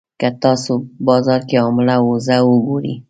[0.19, 0.71] که تاسو
[1.07, 2.93] بازار کې حامله اوزه وګورئ.